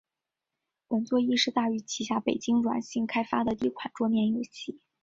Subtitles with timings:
[0.87, 4.79] 本作亦是大宇旗下北京软星开发的第一款桌面游戏。